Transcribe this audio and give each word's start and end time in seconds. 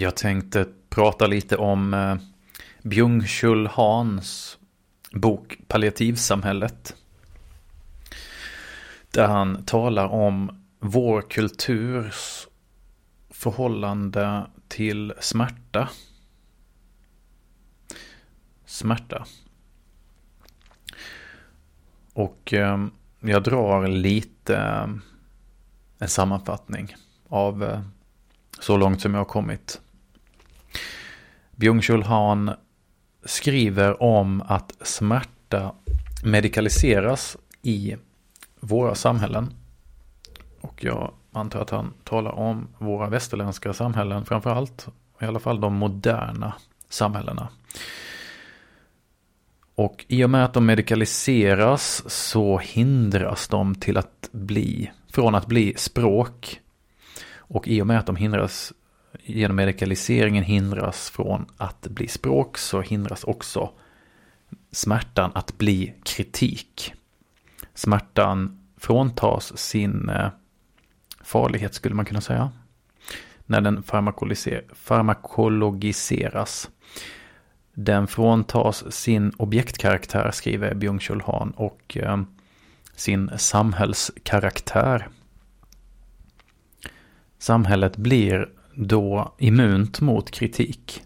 Jag 0.00 0.16
tänkte 0.16 0.66
prata 0.88 1.26
lite 1.26 1.56
om 1.56 1.94
eh, 1.94 2.16
Byung-Chul 2.82 3.68
Hans 3.72 4.58
bok 5.12 5.58
Palliativsamhället. 5.68 6.96
Där 9.10 9.26
han 9.26 9.64
talar 9.64 10.06
om 10.06 10.64
vår 10.78 11.22
kulturs 11.22 12.48
förhållande 13.30 14.46
till 14.68 15.12
smärta. 15.20 15.88
Smärta. 18.64 19.26
Och 22.12 22.52
eh, 22.52 22.86
jag 23.20 23.42
drar 23.42 23.88
lite 23.88 24.56
eh, 24.56 24.88
en 25.98 26.08
sammanfattning 26.08 26.94
av 27.28 27.64
eh, 27.64 27.80
så 28.60 28.76
långt 28.76 29.00
som 29.00 29.14
jag 29.14 29.20
har 29.20 29.24
kommit. 29.24 29.80
Byung-Chul 31.60 32.02
Han 32.02 32.50
skriver 33.24 34.02
om 34.02 34.42
att 34.46 34.72
smärta 34.82 35.72
medikaliseras 36.24 37.36
i 37.62 37.96
våra 38.60 38.94
samhällen. 38.94 39.54
Och 40.60 40.84
jag 40.84 41.12
antar 41.32 41.60
att 41.60 41.70
han 41.70 41.92
talar 42.04 42.30
om 42.30 42.68
våra 42.78 43.08
västerländska 43.08 43.72
samhällen 43.72 44.24
framför 44.24 44.50
allt. 44.50 44.88
I 45.20 45.24
alla 45.24 45.38
fall 45.38 45.60
de 45.60 45.74
moderna 45.74 46.54
samhällena. 46.88 47.48
Och 49.74 50.04
i 50.08 50.24
och 50.24 50.30
med 50.30 50.44
att 50.44 50.54
de 50.54 50.66
medikaliseras 50.66 52.10
så 52.10 52.58
hindras 52.58 53.48
de 53.48 53.74
till 53.74 53.96
att 53.96 54.28
bli, 54.32 54.90
från 55.12 55.34
att 55.34 55.46
bli 55.46 55.74
språk. 55.76 56.60
Och 57.36 57.68
i 57.68 57.82
och 57.82 57.86
med 57.86 57.98
att 57.98 58.06
de 58.06 58.16
hindras 58.16 58.72
genom 59.30 59.56
medikaliseringen 59.56 60.44
hindras 60.44 61.10
från 61.10 61.46
att 61.56 61.80
bli 61.88 62.08
språk 62.08 62.58
så 62.58 62.80
hindras 62.80 63.24
också 63.24 63.70
smärtan 64.70 65.30
att 65.34 65.58
bli 65.58 65.94
kritik. 66.02 66.94
Smärtan 67.74 68.66
fråntas 68.76 69.58
sin 69.58 70.08
eh, 70.08 70.28
farlighet 71.20 71.74
skulle 71.74 71.94
man 71.94 72.04
kunna 72.04 72.20
säga. 72.20 72.50
När 73.46 73.60
den 73.60 73.82
farmakologiseras. 74.74 76.70
Den 77.74 78.06
fråntas 78.06 78.92
sin 78.92 79.32
objektkaraktär 79.36 80.30
skriver 80.30 80.74
Byung-Chul 80.74 81.22
Han 81.26 81.50
och 81.50 81.96
eh, 81.96 82.22
sin 82.94 83.30
samhällskaraktär. 83.36 85.08
Samhället 87.38 87.96
blir 87.96 88.48
då 88.74 89.34
immunt 89.38 90.00
mot 90.00 90.30
kritik. 90.30 91.02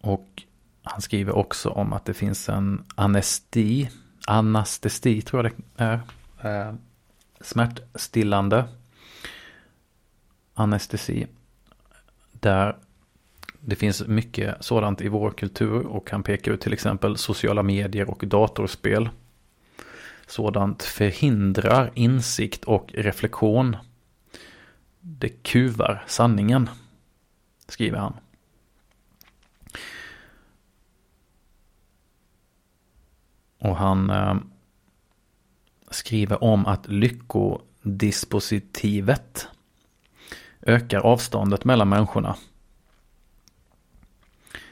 Och 0.00 0.42
han 0.82 1.00
skriver 1.00 1.36
också 1.36 1.68
om 1.68 1.92
att 1.92 2.04
det 2.04 2.14
finns 2.14 2.48
en 2.48 2.84
anesti, 2.94 3.90
anestesi 4.26 5.22
tror 5.22 5.44
jag 5.44 5.52
det 5.52 5.84
är, 5.84 6.00
eh, 6.42 6.74
smärtstillande 7.40 8.64
anestesi. 10.54 11.26
Där 12.32 12.76
det 13.60 13.76
finns 13.76 14.06
mycket 14.06 14.64
sådant 14.64 15.00
i 15.00 15.08
vår 15.08 15.30
kultur 15.30 15.86
och 15.86 16.10
han 16.10 16.22
pekar 16.22 16.52
ut 16.52 16.60
till 16.60 16.72
exempel 16.72 17.16
sociala 17.16 17.62
medier 17.62 18.10
och 18.10 18.24
datorspel. 18.26 19.08
Sådant 20.26 20.82
förhindrar 20.82 21.90
insikt 21.94 22.64
och 22.64 22.90
reflektion 22.94 23.76
det 25.06 25.28
kuvar 25.28 26.04
sanningen, 26.06 26.70
skriver 27.68 27.98
han. 27.98 28.14
Och 33.58 33.76
han 33.76 34.10
eh, 34.10 34.36
skriver 35.90 36.44
om 36.44 36.66
att 36.66 36.88
lyckodispositivet 36.88 39.48
ökar 40.62 41.00
avståndet 41.00 41.64
mellan 41.64 41.88
människorna. 41.88 42.36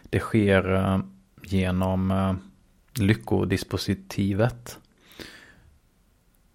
Det 0.03 0.21
sker 0.21 0.75
eh, 0.75 0.99
genom 1.43 2.11
eh, 2.11 2.35
lyckodispositivet 2.95 4.79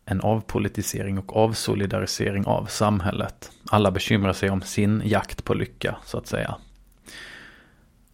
en 0.09 0.21
avpolitisering 0.21 1.17
och 1.19 1.37
avsolidarisering 1.37 2.45
av 2.45 2.65
samhället. 2.65 3.51
Alla 3.69 3.91
bekymrar 3.91 4.33
sig 4.33 4.49
om 4.49 4.61
sin 4.61 5.01
jakt 5.05 5.43
på 5.43 5.53
lycka 5.53 5.95
så 6.05 6.17
att 6.17 6.27
säga. 6.27 6.55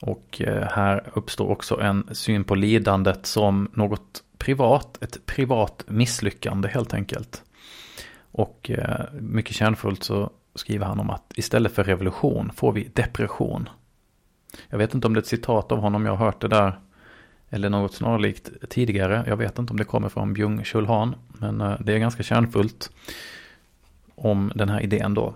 Och 0.02 0.42
eh, 0.42 0.68
här 0.70 1.12
uppstår 1.14 1.50
också 1.50 1.82
en 1.82 2.10
syn 2.12 2.44
på 2.44 2.56
lidandet 2.56 3.26
som 3.26 3.70
något 3.74 4.24
privat, 4.38 5.04
ett 5.04 5.26
privat 5.26 5.84
misslyckande 5.88 6.68
helt 6.68 6.94
enkelt. 6.94 7.44
Och 8.32 8.72
eh, 8.72 9.06
mycket 9.14 9.56
kärnfullt 9.56 10.04
så 10.04 10.30
skriver 10.56 10.86
han 10.86 11.00
om 11.00 11.10
att 11.10 11.34
istället 11.36 11.72
för 11.72 11.84
revolution 11.84 12.52
får 12.56 12.72
vi 12.72 12.92
depression. 12.94 13.70
Jag 14.70 14.78
vet 14.78 14.94
inte 14.94 15.08
om 15.08 15.14
det 15.14 15.18
är 15.18 15.22
ett 15.22 15.28
citat 15.28 15.72
av 15.72 15.78
honom, 15.78 16.06
jag 16.06 16.16
har 16.16 16.26
hört 16.26 16.42
det 16.42 16.48
där 16.48 16.80
eller 17.54 17.70
något 17.70 17.94
snarlikt 17.94 18.50
tidigare. 18.70 19.24
Jag 19.28 19.38
vet 19.38 19.60
inte 19.60 19.74
om 19.74 19.78
det 19.78 19.84
kommer 19.84 20.10
från 20.10 20.36
Byung-Chul 20.36 20.86
Han, 20.88 21.16
men 21.28 21.62
eh, 21.62 21.80
det 21.80 21.94
är 21.94 22.00
ganska 22.00 22.24
kärnfullt 22.24 22.92
om 24.16 24.52
den 24.56 24.70
här 24.70 24.82
idén 24.82 25.14
då. 25.14 25.36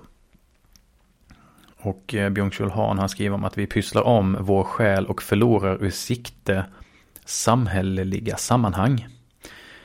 Och 1.77 2.15
eh, 2.15 2.29
Byung-Chul 2.29 2.69
Han 2.69 2.99
han 2.99 3.09
skriver 3.09 3.35
om 3.35 3.43
att 3.43 3.57
vi 3.57 3.67
pysslar 3.67 4.01
om 4.01 4.37
vår 4.39 4.63
själ 4.63 5.05
och 5.05 5.21
förlorar 5.21 5.83
ur 5.83 5.89
sikte 5.89 6.65
samhälleliga 7.25 8.37
sammanhang. 8.37 9.07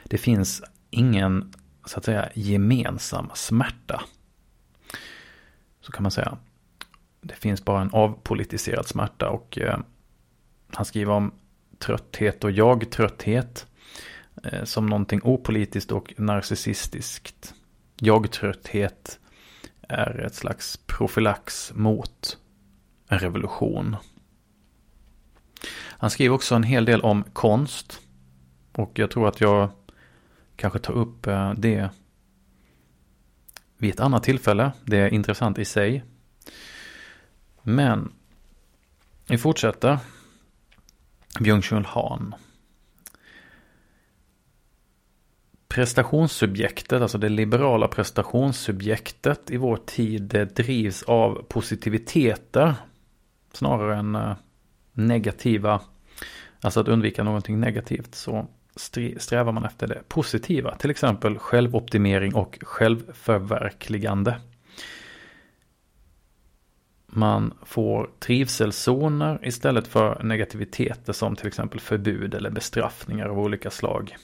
Det 0.05 0.19
finns 0.19 0.63
ingen, 0.91 1.53
så 1.85 1.99
att 1.99 2.05
säga, 2.05 2.29
gemensam 2.35 3.31
smärta. 3.35 4.03
Så 5.81 5.93
kan 5.93 6.03
man 6.03 6.13
säga. 6.13 6.39
Det 7.21 7.35
finns 7.35 7.65
bara 7.65 7.81
en 7.81 7.91
avpolitiserad 7.93 8.87
smärta 8.87 9.29
och 9.29 9.59
eh, 9.59 9.79
han 10.71 10.85
skriver 10.85 11.13
om 11.13 11.33
trötthet 11.83 12.45
och 12.45 12.51
jag-trötthet 12.51 13.67
eh, 14.45 14.65
som 14.65 14.87
någonting 14.87 15.21
opolitiskt 15.25 15.93
och 15.93 16.15
narcissistiskt. 16.17 17.55
Jag-trötthet 17.97 19.19
är 19.89 20.19
ett 20.27 20.35
slags 20.35 20.77
profylax 20.87 21.73
mot 21.75 22.39
en 23.09 23.19
revolution. 23.19 23.97
Han 25.75 26.11
skriver 26.11 26.35
också 26.35 26.55
en 26.55 26.63
hel 26.63 26.85
del 26.85 27.01
om 27.01 27.25
konst. 27.33 28.01
Och 28.73 28.99
jag 28.99 29.11
tror 29.11 29.29
att 29.29 29.41
jag 29.41 29.71
kanske 30.57 30.79
tar 30.79 30.95
upp 30.95 31.27
eh, 31.27 31.53
det 31.53 31.91
vid 33.77 33.91
ett 33.91 34.01
annat 34.01 34.23
tillfälle. 34.23 34.73
Det 34.85 34.99
är 34.99 35.15
intressant 35.15 35.59
i 35.59 35.65
sig. 35.65 36.05
Men 37.63 38.13
vi 39.29 39.39
fortsätter. 39.39 39.99
Byung-Chul 41.41 41.85
Han. 41.85 42.35
Prestationssubjektet, 45.69 47.03
alltså 47.03 47.19
det 47.19 47.29
liberala 47.29 47.89
prestationssubjektet 47.89 49.51
i 49.51 49.57
vår 49.57 49.77
tid, 49.77 50.23
det 50.23 50.57
drivs 50.57 51.03
av 51.03 51.45
positiviteter 51.49 52.75
snarare 53.53 53.97
än 53.97 54.15
eh, 54.15 54.37
negativa, 54.93 55.81
alltså 56.61 56.81
att 56.81 56.89
undvika 56.89 57.25
någonting 57.25 57.61
negativt. 57.61 58.15
Så 58.15 58.47
strävar 59.17 59.53
man 59.53 59.65
efter 59.65 59.87
det 59.87 60.03
positiva, 60.09 60.77
till 60.77 60.91
exempel 60.91 61.39
självoptimering 61.39 62.35
och 62.35 62.59
självförverkligande. 62.63 64.37
Man 67.15 67.55
får 67.63 68.11
trivselzoner 68.19 69.39
istället 69.43 69.89
för 69.89 70.23
negativiteter 70.23 71.13
som 71.13 71.37
till 71.37 71.47
exempel 71.47 71.81
förbud 71.81 72.35
eller 72.35 72.51
bestraffningar 72.51 73.29
av 73.29 73.39
olika 73.39 73.71
slag. 73.71 74.17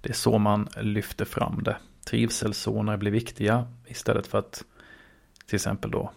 Det 0.00 0.08
är 0.08 0.14
så 0.14 0.38
man 0.38 0.68
lyfter 0.76 1.24
fram 1.24 1.62
det. 1.62 1.76
Trivselzoner 2.04 2.96
blir 2.96 3.10
viktiga 3.10 3.66
istället 3.86 4.26
för 4.26 4.38
att 4.38 4.64
till 5.46 5.54
exempel 5.54 5.90
då 5.90 6.10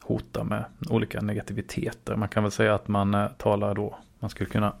hota 0.00 0.44
med 0.44 0.64
olika 0.90 1.20
negativiteter. 1.20 2.16
Man 2.16 2.28
kan 2.28 2.42
väl 2.42 2.52
säga 2.52 2.74
att 2.74 2.88
man 2.88 3.14
eh, 3.14 3.28
talar 3.28 3.74
då, 3.74 3.98
man 4.18 4.30
skulle 4.30 4.50
kunna 4.50 4.74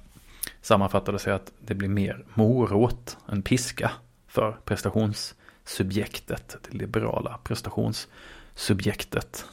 sammanfatta 0.60 1.12
det 1.12 1.14
och 1.14 1.20
säga 1.20 1.36
att 1.36 1.52
det 1.60 1.74
blir 1.74 1.88
mer 1.88 2.24
morot 2.34 3.18
än 3.28 3.42
piska 3.42 3.92
för 4.26 4.56
prestationssubjektet, 4.64 6.56
det 6.70 6.78
liberala 6.78 7.38
prestationssubjektet. 7.44 9.46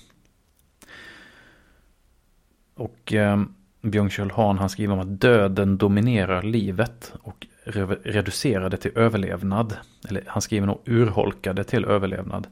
Och 2.77 3.13
eh, 3.13 3.43
Björn 3.81 4.09
Kjellhan 4.09 4.57
Han 4.57 4.69
skriver 4.69 4.93
om 4.93 4.99
att 4.99 5.21
döden 5.21 5.77
dominerar 5.77 6.41
livet 6.41 7.13
och 7.21 7.47
re 7.63 7.85
reducerar 7.85 8.69
det 8.69 8.77
till 8.77 8.91
överlevnad. 8.95 9.77
Eller 10.09 10.23
han 10.27 10.41
skriver 10.41 10.67
nog 10.67 10.81
urholkar 10.85 11.53
det 11.53 11.63
till 11.63 11.85
överlevnad. 11.85 12.47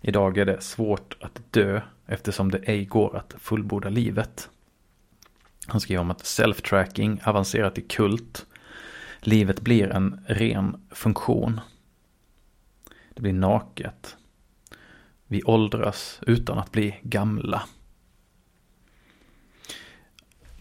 Idag 0.00 0.38
är 0.38 0.44
det 0.44 0.62
svårt 0.62 1.16
att 1.20 1.40
dö 1.50 1.80
eftersom 2.06 2.50
det 2.50 2.58
ej 2.58 2.84
går 2.84 3.16
att 3.16 3.34
fullborda 3.38 3.88
livet. 3.88 4.48
Han 5.66 5.80
skriver 5.80 6.00
om 6.00 6.10
att 6.10 6.24
self-tracking 6.24 7.28
avancerat 7.28 7.74
till 7.74 7.88
kult. 7.88 8.46
Livet 9.20 9.60
blir 9.60 9.88
en 9.88 10.20
ren 10.26 10.76
funktion. 10.90 11.60
Det 13.14 13.22
blir 13.22 13.32
naket. 13.32 14.16
Vi 15.26 15.42
åldras 15.42 16.20
utan 16.26 16.58
att 16.58 16.72
bli 16.72 16.96
gamla. 17.02 17.62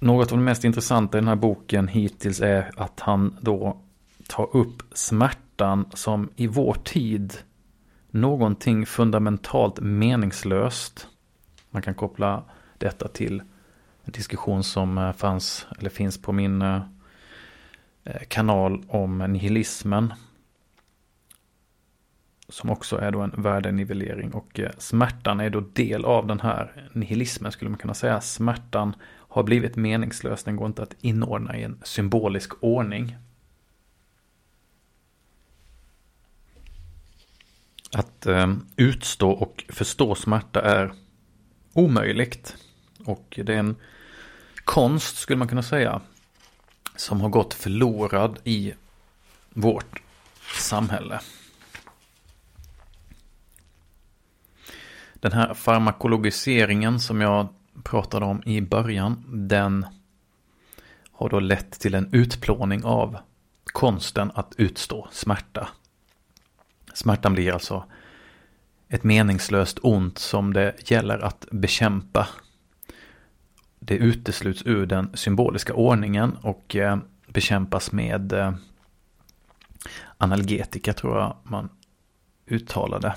Något 0.03 0.31
av 0.31 0.37
det 0.37 0.43
mest 0.43 0.63
intressanta 0.63 1.17
i 1.17 1.21
den 1.21 1.27
här 1.27 1.35
boken 1.35 1.87
hittills 1.87 2.41
är 2.41 2.71
att 2.77 2.99
han 2.99 3.37
då 3.41 3.77
tar 4.27 4.55
upp 4.57 4.83
smärtan 4.93 5.85
som 5.93 6.29
i 6.35 6.47
vår 6.47 6.73
tid 6.73 7.33
någonting 8.11 8.85
fundamentalt 8.85 9.79
meningslöst. 9.79 11.07
Man 11.69 11.81
kan 11.81 11.93
koppla 11.93 12.43
detta 12.77 13.07
till 13.07 13.39
en 14.03 14.11
diskussion 14.11 14.63
som 14.63 14.97
eh, 14.97 15.11
fanns, 15.13 15.67
eller 15.79 15.89
finns 15.89 16.21
på 16.21 16.31
min 16.31 16.61
eh, 16.61 16.81
kanal 18.27 18.83
om 18.87 19.17
nihilismen. 19.17 20.13
Som 22.53 22.69
också 22.69 22.97
är 22.97 23.11
då 23.11 23.21
en 23.21 23.33
värdenivellering 23.37 24.33
och 24.33 24.59
eh, 24.59 24.71
smärtan 24.77 25.39
är 25.39 25.49
då 25.49 25.59
del 25.59 26.05
av 26.05 26.27
den 26.27 26.39
här 26.39 26.89
nihilismen 26.91 27.51
skulle 27.51 27.69
man 27.69 27.77
kunna 27.77 27.93
säga. 27.93 28.21
Smärtan 28.21 28.95
har 29.05 29.43
blivit 29.43 29.75
meningslös, 29.75 30.43
den 30.43 30.55
går 30.55 30.67
inte 30.67 30.83
att 30.83 30.95
inordna 31.01 31.57
i 31.57 31.63
en 31.63 31.79
symbolisk 31.83 32.63
ordning. 32.63 33.15
Att 37.91 38.25
eh, 38.25 38.53
utstå 38.75 39.31
och 39.31 39.63
förstå 39.69 40.15
smärta 40.15 40.61
är 40.61 40.93
omöjligt. 41.73 42.55
Och 43.05 43.39
det 43.43 43.53
är 43.53 43.59
en 43.59 43.75
konst, 44.63 45.17
skulle 45.17 45.37
man 45.37 45.47
kunna 45.47 45.63
säga, 45.63 46.01
som 46.95 47.21
har 47.21 47.29
gått 47.29 47.53
förlorad 47.53 48.39
i 48.43 48.73
vårt 49.49 50.01
samhälle. 50.59 51.19
Den 55.23 55.31
här 55.31 55.53
farmakologiseringen 55.53 56.99
som 56.99 57.21
jag 57.21 57.47
pratade 57.83 58.25
om 58.25 58.43
i 58.45 58.61
början, 58.61 59.23
den 59.47 59.85
har 61.11 61.29
då 61.29 61.39
lett 61.39 61.71
till 61.71 61.95
en 61.95 62.09
utplåning 62.13 62.83
av 62.83 63.17
konsten 63.65 64.31
att 64.35 64.53
utstå 64.57 65.07
smärta. 65.11 65.67
Smärtan 66.93 67.33
blir 67.33 67.53
alltså 67.53 67.85
ett 68.89 69.03
meningslöst 69.03 69.79
ont 69.81 70.17
som 70.17 70.53
det 70.53 70.91
gäller 70.91 71.19
att 71.19 71.47
bekämpa. 71.51 72.27
Det 73.79 73.95
utesluts 73.95 74.61
ur 74.65 74.85
den 74.85 75.09
symboliska 75.13 75.73
ordningen 75.73 76.37
och 76.41 76.75
eh, 76.75 76.97
bekämpas 77.27 77.91
med 77.91 78.33
eh, 78.33 78.53
analgetika 80.17 80.93
tror 80.93 81.17
jag 81.17 81.37
man 81.43 81.69
uttalade. 82.45 83.15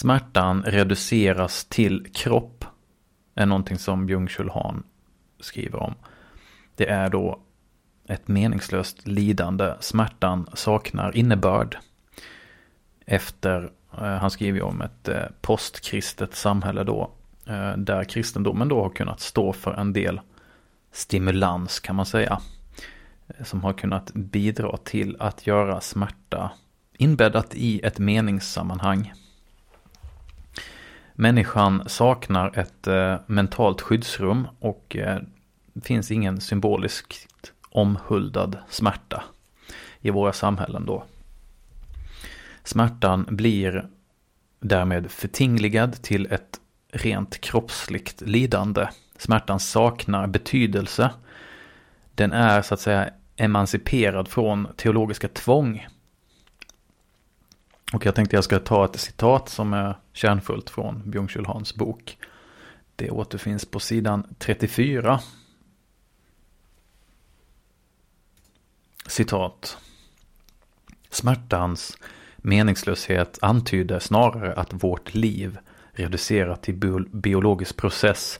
Smärtan 0.00 0.62
reduceras 0.62 1.64
till 1.64 2.06
kropp 2.12 2.64
är 3.34 3.46
någonting 3.46 3.78
som 3.78 4.08
Byung-Chul 4.08 4.50
Han 4.54 4.82
skriver 5.40 5.82
om. 5.82 5.94
Det 6.76 6.88
är 6.88 7.10
då 7.10 7.40
ett 8.08 8.28
meningslöst 8.28 9.06
lidande. 9.06 9.74
Smärtan 9.80 10.46
saknar 10.54 11.16
innebörd. 11.16 11.78
Efter, 13.06 13.70
eh, 13.92 14.02
han 14.02 14.30
skriver 14.30 14.58
ju 14.58 14.62
om 14.62 14.82
ett 14.82 15.08
eh, 15.08 15.22
postkristet 15.40 16.34
samhälle 16.34 16.84
då. 16.84 17.10
Eh, 17.46 17.76
där 17.76 18.04
kristendomen 18.04 18.68
då 18.68 18.82
har 18.82 18.90
kunnat 18.90 19.20
stå 19.20 19.52
för 19.52 19.74
en 19.74 19.92
del 19.92 20.20
stimulans 20.92 21.80
kan 21.80 21.96
man 21.96 22.06
säga. 22.06 22.40
Som 23.44 23.64
har 23.64 23.72
kunnat 23.72 24.14
bidra 24.14 24.76
till 24.76 25.16
att 25.20 25.46
göra 25.46 25.80
smärta 25.80 26.52
inbäddat 26.92 27.54
i 27.54 27.80
ett 27.80 27.98
meningssammanhang. 27.98 29.12
Människan 31.20 31.82
saknar 31.86 32.58
ett 32.58 32.86
eh, 32.86 33.16
mentalt 33.26 33.80
skyddsrum 33.80 34.46
och 34.58 34.96
eh, 34.96 35.18
det 35.72 35.84
finns 35.84 36.10
ingen 36.10 36.40
symboliskt 36.40 37.52
omhuldad 37.70 38.58
smärta 38.68 39.22
i 40.00 40.10
våra 40.10 40.32
samhällen 40.32 40.86
då. 40.86 41.04
Smärtan 42.64 43.26
blir 43.28 43.88
därmed 44.60 45.10
förtingligad 45.10 46.02
till 46.02 46.26
ett 46.30 46.60
rent 46.92 47.40
kroppsligt 47.40 48.20
lidande. 48.20 48.88
Smärtan 49.16 49.60
saknar 49.60 50.26
betydelse. 50.26 51.10
Den 52.14 52.32
är 52.32 52.62
så 52.62 52.74
att 52.74 52.80
säga 52.80 53.10
emanciperad 53.36 54.28
från 54.28 54.68
teologiska 54.76 55.28
tvång. 55.28 55.86
Och 57.92 58.06
jag 58.06 58.14
tänkte 58.14 58.36
jag 58.36 58.44
ska 58.44 58.58
ta 58.58 58.84
ett 58.84 59.00
citat 59.00 59.48
som 59.48 59.72
är 59.72 59.96
kärnfullt 60.12 60.70
från 60.70 61.02
Byung-Chul 61.02 61.46
Hans 61.46 61.74
bok. 61.74 62.18
Det 62.96 63.10
återfinns 63.10 63.64
på 63.64 63.80
sidan 63.80 64.34
34 64.38 65.20
citat. 69.06 69.78
Smärtans 71.10 71.98
meningslöshet 72.36 73.38
antyder 73.42 73.98
snarare 73.98 74.54
att 74.54 74.72
vårt 74.72 75.14
liv 75.14 75.58
reducerat 75.92 76.62
till 76.62 77.04
biologisk 77.12 77.76
process 77.76 78.38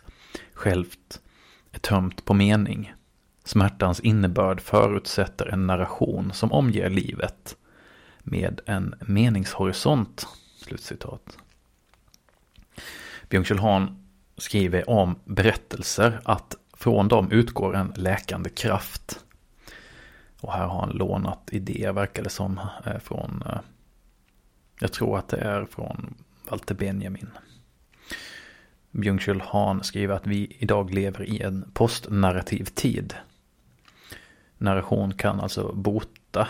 självt 0.54 1.20
är 1.72 1.78
tömt 1.78 2.24
på 2.24 2.34
mening. 2.34 2.94
Smärtans 3.44 4.00
innebörd 4.00 4.60
förutsätter 4.60 5.46
en 5.46 5.66
narration 5.66 6.32
som 6.32 6.52
omger 6.52 6.90
livet 6.90 7.56
med 8.22 8.60
en 8.66 8.94
meningshorisont. 9.00 10.26
Slutcitat. 10.56 11.38
Byung-Chul 13.28 13.94
skriver 14.36 14.90
om 14.90 15.18
berättelser 15.24 16.20
att 16.24 16.56
från 16.72 17.08
dem 17.08 17.32
utgår 17.32 17.76
en 17.76 17.92
läkande 17.96 18.50
kraft. 18.50 19.24
Och 20.40 20.52
här 20.52 20.66
har 20.66 20.80
han 20.80 20.90
lånat 20.90 21.48
idéer, 21.52 21.92
verkar 21.92 22.22
det 22.22 22.30
som, 22.30 22.60
eh, 22.86 22.98
från, 22.98 23.42
eh, 23.46 23.60
jag 24.80 24.92
tror 24.92 25.18
att 25.18 25.28
det 25.28 25.36
är 25.36 25.64
från 25.64 26.14
Walter 26.48 26.74
Benjamin. 26.74 27.30
Byung-Chul 28.90 29.42
Han 29.46 29.84
skriver 29.84 30.14
att 30.14 30.26
vi 30.26 30.56
idag 30.58 30.94
lever 30.94 31.22
i 31.22 31.40
en 31.40 31.70
postnarrativ 31.72 32.64
tid. 32.64 33.14
Narration 34.58 35.14
kan 35.14 35.40
alltså 35.40 35.72
bota 35.72 36.48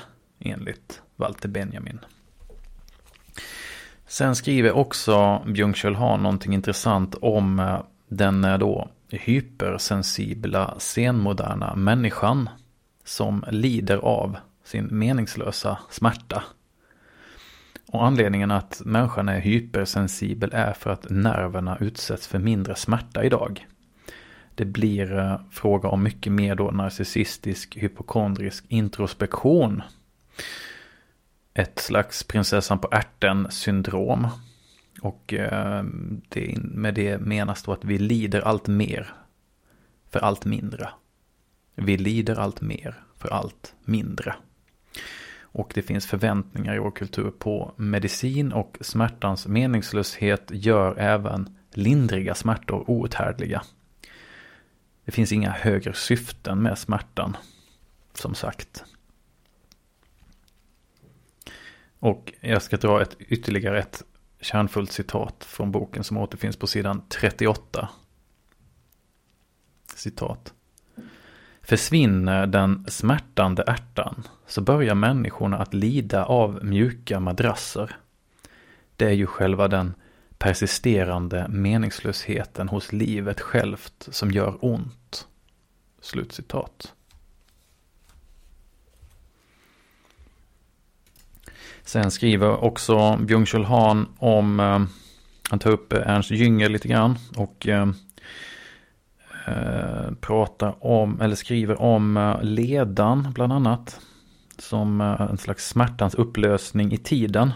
Walter 1.16 1.48
Benjamin. 1.48 1.98
Sen 4.06 4.36
skriver 4.36 4.72
också 4.72 5.42
Byung-Chul 5.46 5.94
Han 5.94 6.22
någonting 6.22 6.54
intressant 6.54 7.14
om 7.14 7.58
eh, 7.60 7.80
den 8.08 8.44
eh, 8.44 8.58
då 8.58 8.88
hypersensibla 9.08 10.74
senmoderna 10.78 11.74
människan 11.74 12.48
som 13.04 13.44
lider 13.50 13.96
av 13.96 14.36
sin 14.64 14.88
meningslösa 14.90 15.78
smärta. 15.90 16.42
Och 17.92 18.06
anledningen 18.06 18.50
att 18.50 18.82
människan 18.84 19.28
är 19.28 19.40
hypersensibel 19.40 20.50
är 20.52 20.72
för 20.72 20.90
att 20.90 21.10
nerverna 21.10 21.76
utsätts 21.80 22.26
för 22.26 22.38
mindre 22.38 22.74
smärta 22.74 23.24
idag. 23.24 23.66
Det 24.54 24.64
blir 24.64 25.18
eh, 25.18 25.40
fråga 25.50 25.88
om 25.88 26.02
mycket 26.02 26.32
mer 26.32 26.54
då 26.54 26.70
narcissistisk 26.70 27.76
hypokondrisk 27.76 28.64
introspektion. 28.68 29.82
Ett 31.54 31.78
slags 31.78 32.24
prinsessan 32.24 32.78
på 32.78 32.88
ärten 32.92 33.46
syndrom. 33.50 34.28
Och 35.00 35.34
eh, 35.34 35.84
det, 36.28 36.58
med 36.62 36.94
det 36.94 37.18
menas 37.18 37.62
då 37.62 37.72
att 37.72 37.84
vi 37.84 37.98
lider 37.98 38.40
allt 38.40 38.66
mer 38.66 39.14
för 40.10 40.20
allt 40.20 40.44
mindre. 40.44 40.88
Vi 41.74 41.96
lider 41.96 42.38
allt 42.38 42.60
mer 42.60 43.04
för 43.18 43.28
allt 43.28 43.74
mindre. 43.84 44.34
Och 45.52 45.72
det 45.74 45.82
finns 45.82 46.06
förväntningar 46.06 46.74
i 46.74 46.78
vår 46.78 46.90
kultur 46.90 47.30
på 47.30 47.72
medicin 47.76 48.52
och 48.52 48.78
smärtans 48.80 49.46
meningslöshet 49.46 50.50
gör 50.50 50.98
även 50.98 51.56
lindriga 51.72 52.34
smärtor 52.34 52.90
outhärdliga. 52.90 53.62
Det 55.04 55.12
finns 55.12 55.32
inga 55.32 55.50
högre 55.50 55.94
syften 55.94 56.62
med 56.62 56.78
smärtan, 56.78 57.36
som 58.14 58.34
sagt. 58.34 58.84
Och 62.00 62.32
jag 62.40 62.62
ska 62.62 62.76
dra 62.76 63.02
ett, 63.02 63.16
ytterligare 63.18 63.78
ett 63.78 64.02
kärnfullt 64.40 64.92
citat 64.92 65.44
från 65.44 65.72
boken 65.72 66.04
som 66.04 66.16
återfinns 66.16 66.56
på 66.56 66.66
sidan 66.66 67.02
38. 67.08 67.88
Citat. 69.94 70.54
Försvinner 71.62 72.46
den 72.46 72.86
smärtande 72.88 73.62
ärtan 73.66 74.22
så 74.46 74.60
börjar 74.60 74.94
människorna 74.94 75.58
att 75.58 75.74
lida 75.74 76.24
av 76.24 76.64
mjuka 76.64 77.20
madrasser. 77.20 77.96
det 78.96 79.04
är 79.04 79.12
ju 79.12 79.26
själva 79.26 79.68
den 79.68 79.94
persisterande 80.38 81.48
meningslösheten 81.48 82.68
hos 82.68 82.92
livet 82.92 83.40
självt 83.40 84.08
som 84.10 84.30
gör 84.30 84.64
ont. 84.64 85.28
Slutcitat. 86.00 86.94
Sen 91.84 92.10
skriver 92.10 92.64
också 92.64 93.16
Björn 93.16 93.64
Han 93.64 94.08
om, 94.18 94.60
eh, 94.60 94.80
han 95.50 95.58
tar 95.58 95.70
upp 95.70 95.92
Ernst 95.92 96.30
Jünger 96.30 96.68
lite 96.68 96.88
grann 96.88 97.18
och 97.36 97.68
eh, 97.68 97.88
eh, 99.46 100.12
pratar 100.20 100.84
om, 100.86 101.20
eller 101.20 101.34
skriver 101.34 101.80
om 101.80 102.36
ledan 102.42 103.32
bland 103.34 103.52
annat. 103.52 104.00
Som 104.58 105.00
en 105.00 105.38
slags 105.38 105.68
smärtans 105.68 106.14
upplösning 106.14 106.92
i 106.92 106.96
tiden. 106.96 107.52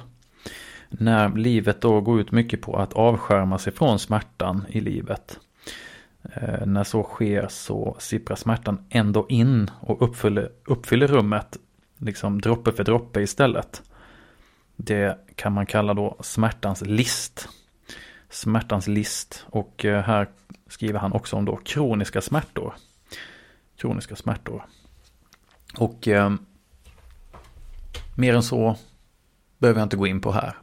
När 0.89 1.37
livet 1.37 1.81
då 1.81 2.01
går 2.01 2.21
ut 2.21 2.33
mycket 2.33 2.63
på 2.63 2.77
att 2.77 2.93
avskärma 2.93 3.59
sig 3.59 3.73
från 3.73 3.99
smärtan 3.99 4.65
i 4.69 4.81
livet. 4.81 5.39
När 6.67 6.85
så 6.85 7.03
sker 7.03 7.47
så 7.49 7.97
sipprar 7.99 8.37
smärtan 8.37 8.87
ändå 8.91 9.27
in 9.29 9.71
och 9.81 10.03
uppfyller, 10.03 10.51
uppfyller 10.65 11.07
rummet. 11.07 11.57
Liksom 11.99 12.41
droppe 12.41 12.73
för 12.73 12.85
droppe 12.85 13.21
istället. 13.21 13.83
Det 14.77 15.19
kan 15.37 15.53
man 15.53 15.67
kalla 15.67 15.95
då 15.95 16.17
smärtans 16.21 16.81
list. 16.81 17.49
Smärtans 18.29 18.87
list. 18.87 19.47
Och 19.51 19.85
eh, 19.85 20.03
här 20.03 20.29
skriver 20.67 20.99
han 20.99 21.13
också 21.13 21.37
om 21.37 21.45
då 21.45 21.57
kroniska 21.57 22.21
smärtor. 22.21 22.75
Kroniska 23.77 24.17
smärtor. 24.17 24.67
Och 25.79 26.09
eh, 26.09 26.35
mer 28.17 28.35
än 28.35 28.43
så 28.43 28.77
behöver 29.59 29.81
jag 29.81 29.87
inte 29.87 29.97
gå 29.97 30.07
in 30.07 30.21
på 30.21 30.33
här. 30.33 30.57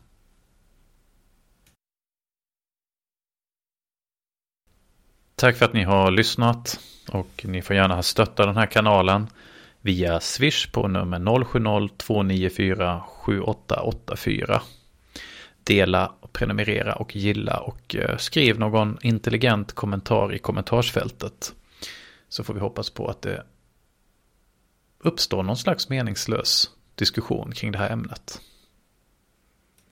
Tack 5.35 5.57
för 5.57 5.65
att 5.65 5.73
ni 5.73 5.83
har 5.83 6.11
lyssnat 6.11 6.79
och 7.11 7.45
ni 7.47 7.61
får 7.61 7.75
gärna 7.75 8.03
stötta 8.03 8.45
den 8.45 8.57
här 8.57 8.65
kanalen 8.65 9.27
via 9.81 10.19
Swish 10.19 10.71
på 10.71 10.87
nummer 10.87 11.19
070-294 11.19 13.01
7884. 13.07 14.61
Dela, 15.63 16.13
prenumerera 16.31 16.95
och 16.95 17.15
gilla 17.15 17.59
och 17.59 17.95
eh, 17.95 18.17
skriv 18.17 18.59
någon 18.59 18.97
intelligent 19.01 19.73
kommentar 19.73 20.33
i 20.33 20.39
kommentarsfältet. 20.39 21.53
Så 22.29 22.43
får 22.43 22.53
vi 22.53 22.59
hoppas 22.59 22.89
på 22.89 23.07
att 23.07 23.21
det 23.21 23.43
uppstår 24.99 25.43
någon 25.43 25.57
slags 25.57 25.89
meningslös 25.89 26.69
diskussion 26.95 27.51
kring 27.51 27.71
det 27.71 27.77
här 27.77 27.89
ämnet. 27.89 28.41